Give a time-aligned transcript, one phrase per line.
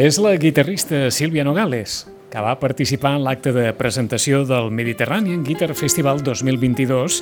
[0.00, 5.74] És la guitarrista Sílvia Nogales, que va participar en l'acte de presentació del Mediterranean Guitar
[5.76, 7.18] Festival 2022,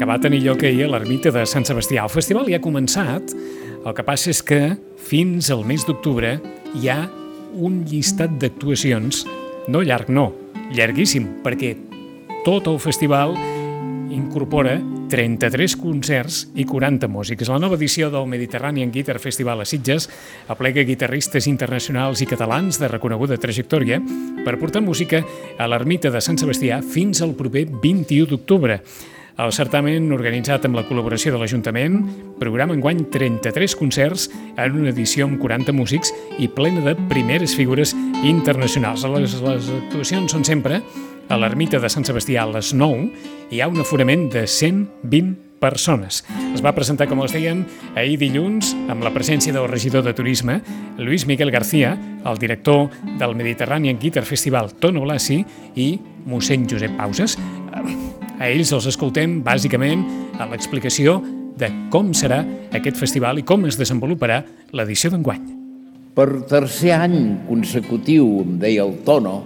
[0.00, 2.06] que va tenir lloc ahir a l'ermita de Sant Sebastià.
[2.06, 3.34] El festival ja ha començat,
[3.84, 4.62] el que passa és que
[4.96, 6.38] fins al mes d'octubre
[6.72, 7.02] hi ha
[7.52, 9.26] un llistat d'actuacions,
[9.68, 10.30] no llarg, no,
[10.72, 11.74] llarguíssim, perquè
[12.46, 13.36] tot el festival
[14.08, 14.78] incorpora
[15.12, 17.50] 33 concerts i 40 músics.
[17.52, 20.08] La nova edició del Mediterranean Guitar Festival a Sitges
[20.48, 24.00] aplega guitarristes internacionals i catalans de reconeguda trajectòria
[24.40, 25.20] per portar música
[25.60, 28.80] a l'ermita de Sant Sebastià fins al proper 21 d'octubre.
[29.42, 32.00] El certamen, organitzat amb la col·laboració de l'Ajuntament,
[32.40, 37.92] programa enguany 33 concerts en una edició amb 40 músics i plena de primeres figures
[38.24, 39.04] internacionals.
[39.12, 40.80] Les, les actuacions són sempre
[41.28, 46.24] a l'ermita de Sant Sebastià a les 9 hi ha un aforament de 120 persones.
[46.52, 47.62] Es va presentar, com els dèiem,
[47.94, 50.58] ahir dilluns amb la presència del regidor de Turisme,
[50.98, 51.94] Luis Miguel García,
[52.26, 52.90] el director
[53.20, 55.38] del Mediterranean Guitar Festival, Tono Blasi,
[55.78, 55.94] i
[56.26, 57.38] mossèn Josep Pauses.
[57.72, 60.02] A ells els escoltem, bàsicament,
[60.42, 61.20] a l'explicació
[61.58, 62.42] de com serà
[62.74, 64.42] aquest festival i com es desenvoluparà
[64.74, 65.44] l'edició d'enguany.
[66.12, 69.38] Per tercer any consecutiu, em deia el Tono,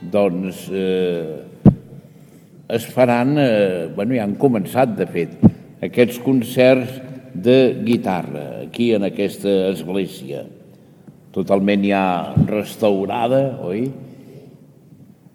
[0.00, 1.42] doncs eh,
[2.68, 5.38] es faran, eh, bueno, ja han començat, de fet,
[5.84, 7.00] aquests concerts
[7.34, 10.44] de guitarra aquí en aquesta església,
[11.34, 13.88] totalment ja restaurada, oi?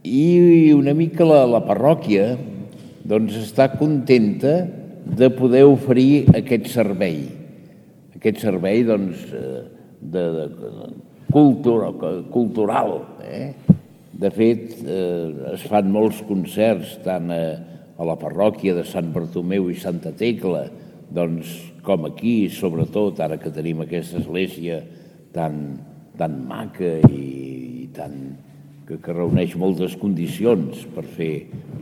[0.04, 2.34] I una mica la, la parròquia
[3.08, 4.58] doncs està contenta
[5.04, 7.24] de poder oferir aquest servei.
[8.16, 9.64] Aquest servei doncs, eh,
[10.00, 10.48] de, de,
[11.34, 11.90] cultura,
[12.32, 13.02] cultural.
[13.26, 13.54] Eh?
[14.14, 17.44] De fet, eh, es fan molts concerts tant a,
[17.98, 20.68] a la parròquia de Sant Bartomeu i Santa Tecla,
[21.14, 21.50] doncs,
[21.84, 24.80] com aquí, sobretot ara que tenim aquesta església
[25.34, 25.80] tan,
[26.18, 27.24] tan maca i,
[27.84, 28.16] i tan,
[28.88, 31.34] que, que reuneix moltes condicions per fer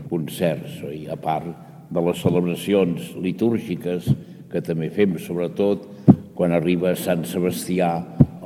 [0.10, 1.04] concerts, oi?
[1.12, 1.52] a part
[1.92, 4.08] de les celebracions litúrgiques
[4.52, 5.84] que també fem, sobretot
[6.36, 7.92] quan arriba Sant Sebastià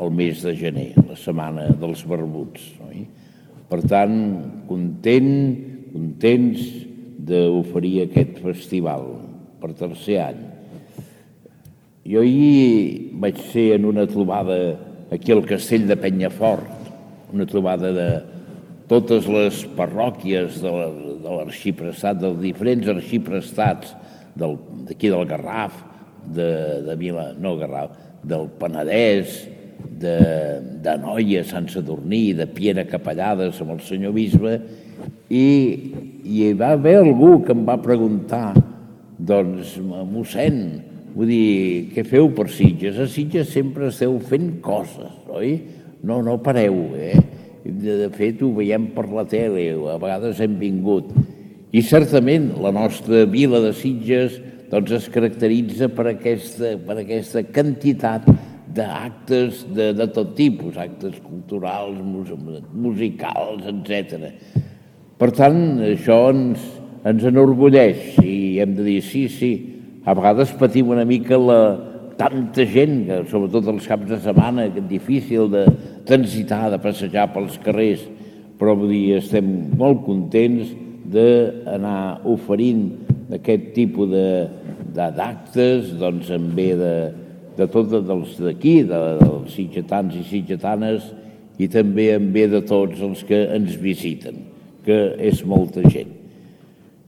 [0.01, 2.73] el mes de gener, la setmana dels barbuts.
[2.89, 3.05] Oi?
[3.69, 4.17] Per tant,
[4.69, 5.31] content,
[5.93, 6.65] contents
[7.25, 9.07] d'oferir aquest festival
[9.61, 10.43] per tercer any.
[12.05, 14.59] Jo ahir vaig ser en una trobada
[15.15, 16.69] aquí al castell de Penyafort,
[17.33, 18.09] una trobada de
[18.89, 20.71] totes les parròquies de
[21.25, 23.95] l'arxiprestat, dels diferents arxiprestats
[24.37, 25.81] d'aquí del Garraf,
[26.25, 26.49] de,
[26.85, 29.41] de Vila, no Garraf, del Penedès,
[29.99, 30.15] de,
[30.83, 34.57] de Noia, Sant Sadurní, de Piera Capellades amb el senyor bisbe,
[35.29, 35.45] i,
[36.23, 38.51] i hi va haver algú que em va preguntar,
[39.15, 40.59] doncs, mossèn,
[41.15, 42.99] vull dir, què feu per Sitges?
[42.99, 45.55] A Sitges sempre esteu fent coses, oi?
[46.05, 47.15] No, no pareu, eh?
[47.65, 51.15] De fet, ho veiem per la tele, a vegades hem vingut.
[51.75, 54.37] I certament la nostra vila de Sitges
[54.69, 58.27] doncs, es caracteritza per aquesta, per aquesta quantitat
[58.75, 61.97] d'actes de, de tot tipus, actes culturals,
[62.75, 64.29] musicals, etc.
[65.19, 65.59] Per tant,
[65.93, 66.63] això ens,
[67.07, 69.51] ens enorgulleix i hem de dir sí, sí,
[70.05, 71.59] a vegades patim una mica la,
[72.19, 75.65] tanta gent, que, sobretot els caps de setmana, que és difícil de
[76.07, 78.05] transitar, de passejar pels carrers,
[78.59, 80.71] però vull dir, estem molt contents
[81.11, 82.87] d'anar oferint
[83.35, 84.13] aquest tipus
[84.95, 86.95] d'actes, doncs en bé de,
[87.55, 91.07] de tots els d'aquí, de, dels sitgetans i sitgetanes,
[91.57, 94.41] i també en bé de tots els que ens visiten,
[94.85, 96.11] que és molta gent.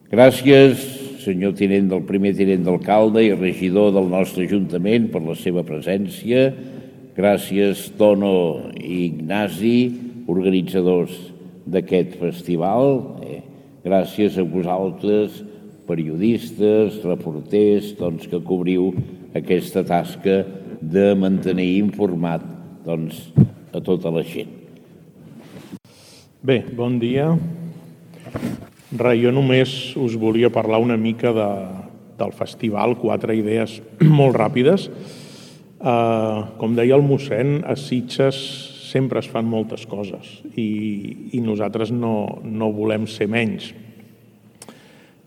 [0.07, 0.85] Gràcies,
[1.27, 6.47] senyor tinent del primer tinent d'alcalde i regidor del nostre Ajuntament per la seva presència.
[7.17, 9.77] Gràcies, Tono i Ignasi,
[10.31, 11.17] organitzadors
[11.67, 13.01] d'aquest festival.
[13.25, 13.41] Eh,
[13.83, 15.41] gràcies a vosaltres,
[15.88, 18.94] periodistes, reporters, doncs, que cobriu
[19.37, 20.41] aquesta tasca
[20.81, 22.43] de mantenir informat
[22.85, 23.29] doncs,
[23.73, 24.53] a tota la gent.
[26.41, 27.31] Bé, bon dia.
[28.97, 31.49] Re, jo només us volia parlar una mica de,
[32.19, 33.81] del festival, quatre idees
[34.19, 34.87] molt ràpides.
[35.77, 38.37] Uh, com deia el mossèn, a Sitges
[38.87, 43.73] sempre es fan moltes coses i, i nosaltres no, no volem ser menys.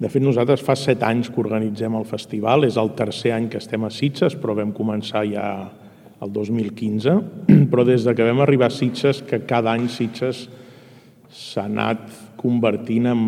[0.01, 3.59] De fet, nosaltres fa set anys que organitzem el festival, és el tercer any que
[3.61, 5.45] estem a Sitges, però vam començar ja
[6.25, 7.17] el 2015,
[7.73, 10.47] però des de que vam arribar a Sitges, que cada any Sitges
[11.29, 12.07] s'ha anat
[12.41, 13.25] convertint en,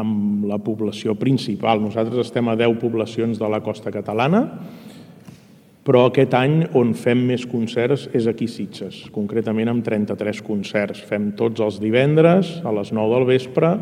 [0.00, 0.14] en
[0.48, 1.82] la població principal.
[1.84, 4.46] Nosaltres estem a 10 poblacions de la costa catalana,
[5.84, 11.04] però aquest any on fem més concerts és aquí Sitges, concretament amb 33 concerts.
[11.04, 13.74] Fem tots els divendres a les 9 del vespre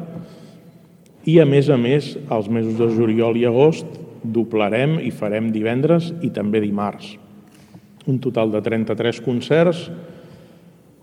[1.26, 3.86] i, a més a més, els mesos de juliol i agost
[4.22, 7.16] doblarem i farem divendres i també dimarts.
[8.06, 9.88] Un total de 33 concerts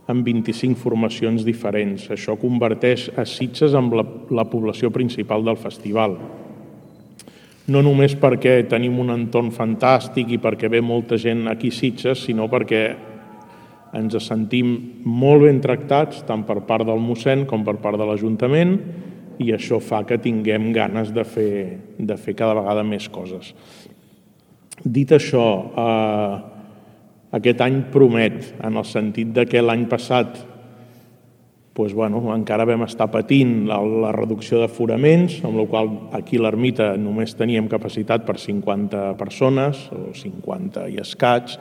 [0.07, 2.09] amb 25 formacions diferents.
[2.11, 6.17] Això converteix a Sitges amb la, la població principal del festival
[7.71, 12.25] no només perquè tenim un entorn fantàstic i perquè ve molta gent aquí a Sitges,
[12.25, 12.83] sinó perquè
[13.95, 14.73] ens sentim
[15.05, 18.73] molt ben tractats tant per part del mossèn com per part de l'Ajuntament
[19.39, 21.53] i això fa que tinguem ganes de fer,
[21.97, 23.53] de fer cada vegada més coses.
[24.83, 25.45] Dit això,
[25.77, 26.39] eh,
[27.37, 30.53] aquest any promet, en el sentit de que l'any passat
[31.73, 36.93] doncs, bueno, encara vam estar patint la, la reducció d'aforaments, amb la qual aquí l'ermita
[37.01, 41.57] només teníem capacitat per 50 persones, o 50 i escaig.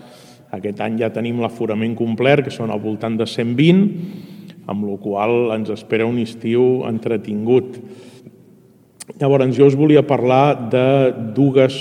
[0.52, 5.52] Aquest any ja tenim l'aforament complet, que són al voltant de 120, amb la qual
[5.56, 7.78] ens espera un estiu entretingut.
[9.18, 10.84] Llavors, jo us volia parlar de
[11.34, 11.74] dues,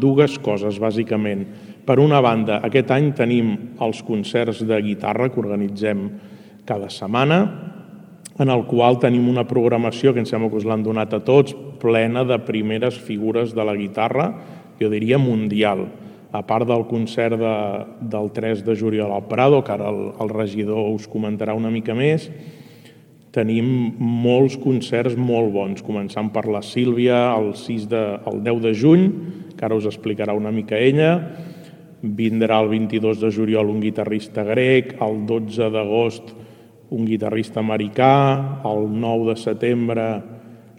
[0.00, 1.46] dues coses, bàsicament.
[1.88, 6.04] Per una banda, aquest any tenim els concerts de guitarra que organitzem
[6.68, 7.40] cada setmana,
[8.38, 11.56] en el qual tenim una programació que em sembla que us l'han donat a tots,
[11.82, 14.30] plena de primeres figures de la guitarra,
[14.78, 15.86] jo diria mundial.
[16.32, 17.56] A part del concert de,
[18.12, 21.96] del 3 de juliol al Prado, que ara el, el regidor us comentarà una mica
[21.96, 22.28] més,
[23.32, 28.74] tenim molts concerts molt bons, començant per la Sílvia el, 6 de, el 10 de
[28.76, 29.06] juny,
[29.56, 31.14] que ara us explicarà una mica ella,
[32.02, 36.34] vindrà el 22 de juliol un guitarrista grec, el 12 d'agost
[36.94, 40.08] un guitarrista americà, el 9 de setembre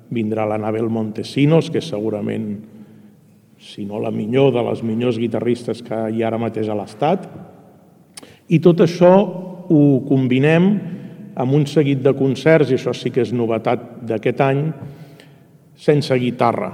[0.09, 2.55] vindrà l'Anabel Montesinos, que segurament,
[3.59, 7.27] si no la millor, de les millors guitarristes que hi ha ara mateix a l'Estat.
[8.49, 9.11] I tot això
[9.69, 10.69] ho combinem
[11.39, 14.63] amb un seguit de concerts, i això sí que és novetat d'aquest any,
[15.79, 16.71] sense guitarra.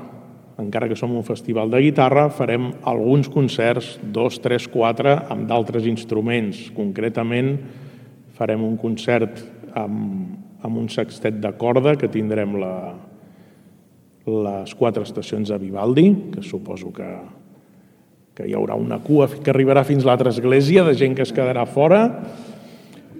[0.61, 5.89] Encara que som un festival de guitarra, farem alguns concerts, dos, tres, quatre, amb d'altres
[5.89, 7.57] instruments, concretament
[8.35, 9.41] farem un concert
[9.75, 12.73] amb, amb un sextet de corda que tindrem la,
[14.25, 17.07] les quatre estacions de Vivaldi, que suposo que,
[18.35, 21.33] que hi haurà una cua que arribarà fins a l'altra església de gent que es
[21.33, 22.01] quedarà fora.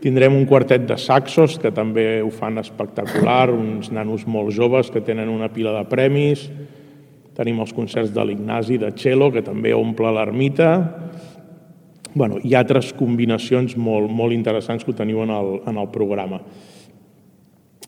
[0.01, 5.01] Tindrem un quartet de saxos, que també ho fan espectacular, uns nanos molt joves que
[5.01, 6.49] tenen una pila de premis.
[7.35, 10.71] Tenim els concerts de l'Ignasi de cello, que també omple l'ermita
[12.15, 15.89] bueno, hi ha altres combinacions molt, molt interessants que ho teniu en el, en el
[15.91, 16.39] programa.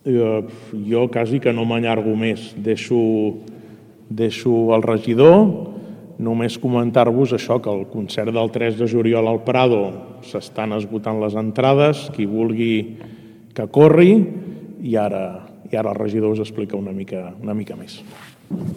[0.06, 0.42] Eh,
[0.88, 2.54] jo quasi que no m'allargo més.
[2.63, 3.00] Deixo,
[4.10, 5.48] deixo el regidor,
[6.18, 9.82] només comentar-vos això, que el concert del 3 de juliol al Prado
[10.25, 12.98] s'estan esgotant les entrades, qui vulgui
[13.54, 14.12] que corri,
[14.82, 18.00] i ara, i ara el regidor us explica una mica, una mica més.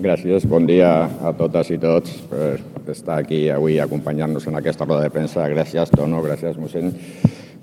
[0.02, 0.90] Gràcies, bon dia
[1.22, 2.58] a totes i tots per
[2.90, 5.46] estar aquí avui acompanyant-nos en aquesta roda de premsa.
[5.52, 6.90] Gràcies, Tono, gràcies, mossèn.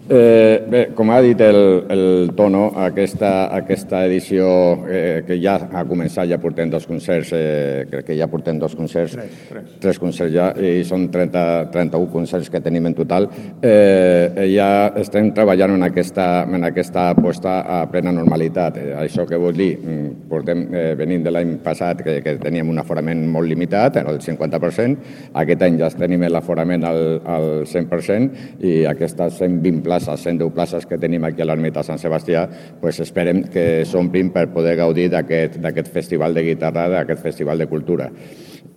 [0.10, 1.58] Eh, bé, com ha dit el,
[1.92, 4.48] el Tono, aquesta, aquesta edició
[4.88, 8.72] eh, que ja ha començat, ja portem dos concerts, eh, crec que ja portem dos
[8.80, 9.74] concerts, tres, tres.
[9.84, 11.42] tres concerts ja, i són 30,
[11.74, 13.28] 31 concerts que tenim en total.
[13.60, 14.70] Eh, ja
[15.02, 18.80] estem treballant en aquesta, en aquesta aposta a plena normalitat.
[18.80, 22.72] Eh, això que vol dir, mm, portem eh, venint de l'any passat que, que teníem
[22.72, 25.12] un aforament molt limitat, el 50%,
[25.44, 30.86] aquest any ja tenim l'aforament al, al 100% i aquestes 120 places places, 110 places
[30.86, 32.48] que tenim aquí a l'Ermita Sant Sebastià,
[32.82, 38.12] pues esperem que s'omplin per poder gaudir d'aquest festival de guitarra, d'aquest festival de cultura.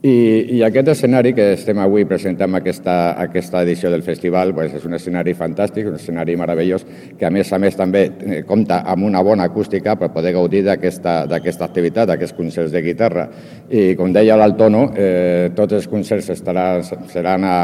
[0.00, 4.86] I, I aquest escenari que estem avui presentant aquesta, aquesta edició del festival pues, és
[4.88, 6.86] un escenari fantàstic, un escenari meravellós,
[7.18, 10.64] que a més a més també eh, compta amb una bona acústica per poder gaudir
[10.64, 11.26] d'aquesta
[11.66, 13.28] activitat, d'aquests concerts de guitarra.
[13.68, 17.58] I com deia l'Altono, eh, tots els concerts estaran, seran a,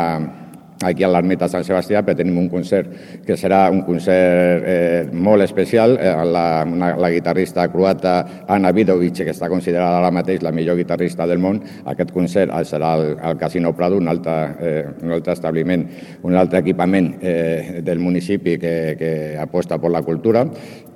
[0.84, 2.90] aquí a l'Ermita Sant Sebastià, però tenim un concert
[3.26, 5.96] que serà un concert eh, molt especial.
[6.00, 10.76] Eh, la, una, la guitarrista croata Anna Vidovic, que està considerada ara mateix la millor
[10.76, 15.32] guitarrista del món, aquest concert serà al, al Casino Prado, un altre, eh, un altre
[15.36, 15.86] establiment,
[16.22, 20.44] un altre equipament eh, del municipi que, que aposta per la cultura.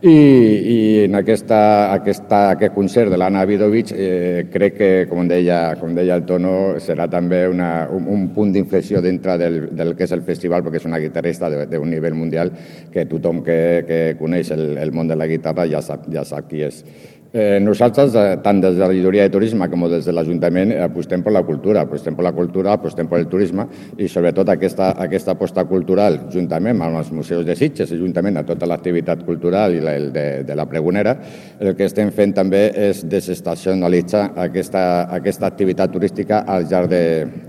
[0.01, 5.75] I, i en aquesta, aquesta, aquest concert de l'Anna Vidovic eh, crec que, com deia,
[5.77, 10.07] com deia el Tono, serà també una, un, un punt d'inflexió dintre del, del que
[10.07, 12.53] és el festival, perquè és una guitarrista d'un nivell mundial
[12.93, 13.59] que tothom que,
[13.89, 16.85] que coneix el, el món de la guitarra ja sap, ja sap qui és.
[17.33, 21.23] Eh, nosaltres, eh, tant des de la Llidoria de Turisme com des de l'Ajuntament, apostem
[21.23, 23.69] per la cultura, apostem per la cultura, apostem per el turisme
[23.99, 28.43] i sobretot aquesta, aquesta aposta cultural, juntament amb els museus de Sitges i juntament a
[28.43, 31.15] tota l'activitat cultural i la, de, de la pregonera,
[31.61, 37.05] el que estem fent també és desestacionalitzar aquesta, aquesta activitat turística al llarg de,